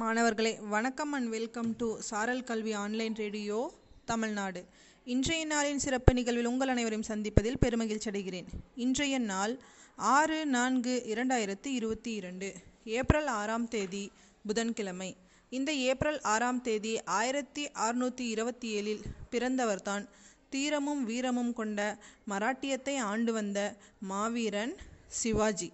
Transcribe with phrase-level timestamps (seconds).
[0.00, 3.72] மாணவர்களே வணக்கம் and welcome to சாரல் கல்வி ஆன்லைன் ரேடியோ
[4.04, 4.64] தமிழ்நாடு.
[5.04, 8.44] இன்றைய நாளின் சிறப்பு நிகழ்வில் உங்கள் அனைவரையும் சந்திப்பதில் பெருமகிழ்ச்சி அடைகிறேன்.
[8.74, 9.58] இன்றைய நாள்
[9.96, 14.12] ஆறு நான்கு இரண்டாயிரத்தி இருபத்தி இரண்டு ஏப்ரல் ஆறாம் தேதி
[14.46, 15.16] புதன்கிழமை.
[15.50, 20.08] இந்த ஏப்ரல் ஆறாம் தேதி ஆயிரத்தி அறுநூற்றி இருபத்தி ஏழில் பிறந்தவர்தான்
[20.48, 21.98] தீரமும் வீரமும் கொண்ட
[22.28, 25.72] மராட்டியத்தை ஆண்டு வந்த மாவீரன் சிவாஜி.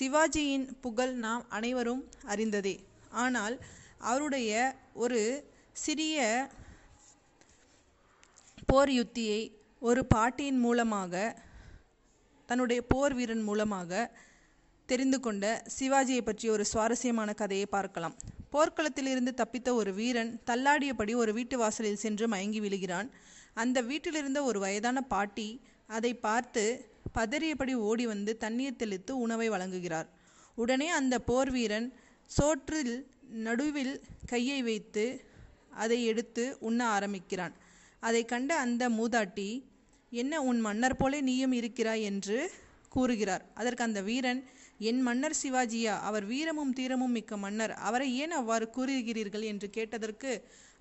[0.00, 2.78] சிவாஜியின் புகழ் நாம் அனைவரும் அறிந்ததே.
[3.10, 3.60] ஆனால்
[3.98, 4.52] அவருடைய
[4.94, 5.20] ஒரு
[5.72, 6.48] சிறிய
[8.66, 9.42] போர் யுத்தியை
[9.78, 11.44] ஒரு பாட்டியின் மூலமாக
[12.46, 14.10] தன்னுடைய போர் வீரன் மூலமாக
[14.86, 15.44] தெரிந்து கொண்ட
[15.78, 18.14] சிவாஜியை பற்றிய ஒரு சுவாரஸ்யமான கதையை பார்க்கலாம்.
[18.52, 23.08] போர்க்களத்திலிருந்து தப்பித்த ஒரு வீரன் தள்ளாடியபடி ஒரு வீட்டு வாசலில் சென்று மயங்கி விழுகிறான்.
[23.54, 25.48] அந்த வீட்டிலிருந்த ஒரு வயதான பாட்டி
[25.86, 30.08] அதை பார்த்து பதறியபடி ஓடி வந்து தண்ணீர் தெளித்து உணவை வழங்குகிறார்.
[30.54, 31.94] உடனே அந்த போர் வீரன்
[32.30, 32.94] சோற்றில்
[33.46, 33.94] நடுவில்
[34.26, 35.04] கையை வைத்து
[35.74, 37.54] அதை எடுத்து உண்ண ஆரம்பிக்கிறான்.
[38.02, 39.48] அதை கண்ட அந்த மூதாட்டி
[40.12, 42.02] என்ன உன் மன்னர் போலே நீயும் இருக்கிறாய்?
[42.02, 42.38] என்று
[42.88, 43.44] கூறுகிறார்.
[43.54, 44.40] அதற்கு அந்த வீரன்
[44.78, 47.74] என் மன்னர் சிவாஜியா அவர் வீரமும் தீரமும் மிக்க மன்னர்.
[47.88, 49.44] அவரை ஏன் அவ்வாறு கூறுகிறீர்கள்?
[49.52, 50.32] என்று கேட்டதற்கு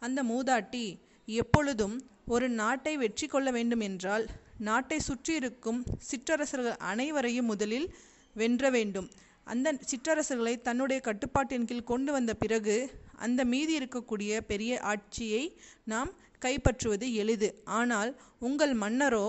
[0.01, 0.85] அந்த மூதாட்டி
[1.27, 4.25] எப்பொழுதும் ஒரு நாட்டை வெற்றி கொள்ள வேண்டும் என்றால்
[4.59, 7.87] நாட்டை சுற்றியிருக்கும் சிற்றரசர்கள் அனைவரையும் முதலில்
[8.35, 9.07] வென்ற வேண்டும்.
[9.47, 12.75] அந்த சிற்றரசர்களை தன்னுடைய கட்டுப்பாட்டின் கீழ் கொண்டு வந்த பிறகு
[13.17, 15.43] அந்த மீதி இருக்கக்கூடிய பெரிய ஆட்சியை
[15.87, 17.49] நாம் கைப்பற்றுவது எளிது.
[17.79, 19.27] ஆனால் உங்கள் மன்னரோ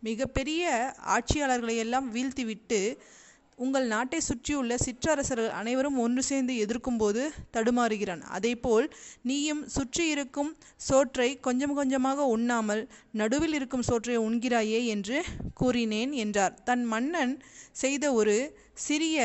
[0.00, 0.64] மிகப்பெரிய
[1.16, 2.80] ஆட்சியாளர்களை எல்லாம் வீழ்த்திவிட்டு
[3.58, 7.22] உங்கள் நாட்டை சுற்றியுள்ள சிற்றரசர்கள் அனைவரும் ஒன்று சேர்ந்து எதிர்க்கும்போது
[7.54, 8.22] தடுமாறுகிறான்.
[8.36, 8.86] அதேபோல்
[9.22, 10.50] நீயும் சுற்றி இருக்கும்
[10.88, 12.82] சோற்றை கொஞ்சம் கொஞ்சமாக உண்ணாமல்
[13.20, 15.18] நடுவில் இருக்கும் சோற்றை உண்கிறாயே என்று
[15.54, 16.56] கூறினேன் என்றார்.
[16.68, 17.34] தன் மன்னன்
[17.82, 18.36] செய்த ஒரு
[18.86, 19.18] சிறிய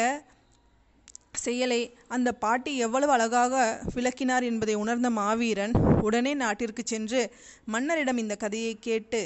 [1.43, 1.81] செயலை
[2.15, 3.53] அந்த பாட்டி எவ்வளவு அழகாக
[3.95, 5.73] விளக்கினார் என்பதை உணர்ந்த மாவீரன்
[6.07, 7.21] உடனே நாட்டிற்கு சென்று
[7.73, 9.21] மன்னரிடம் இந்த கதையை கேட்டு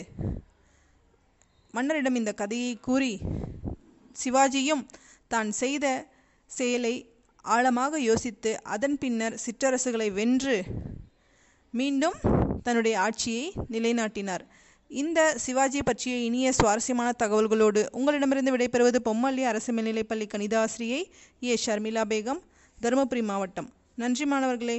[1.73, 3.11] மன்னரிடம் இந்த கதையை கூறி
[4.23, 4.83] சிவாஜியும்
[5.27, 5.85] தான் செய்த
[6.49, 6.95] செயலை
[7.41, 10.63] ஆழமாக யோசித்து அதன் பின்னர் சிற்றரசுகளை வென்று
[11.73, 12.17] மீண்டும்
[12.63, 14.43] தன்னுடைய ஆட்சியை நிலைநாட்டினார்.
[14.87, 21.01] இந்த சிவாஜி பற்றிய இனிய சுவாரஸ்யமான தகவல்களோடு உங்களிடமிருந்து விடைபெறுவது பொம்மல்லி அரசு மேல்நிலைப்பள்ளி கணிதாசிரியை
[21.43, 21.57] ஏ.
[21.65, 22.41] ஷர்மிளா பேகம்
[22.81, 23.69] தருமபுரி மாவட்டம்.
[23.95, 24.77] நன்றி மாணவர்களே.